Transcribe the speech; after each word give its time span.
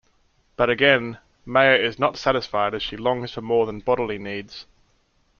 But 0.57 0.71
again, 0.71 1.19
Maya 1.45 1.75
is 1.75 1.99
not 1.99 2.17
satisfied 2.17 2.73
as 2.73 2.81
she 2.81 2.97
longs 2.97 3.33
for 3.33 3.41
more 3.41 3.67
than 3.67 3.81
bodily 3.81 4.17
needs. 4.17 4.65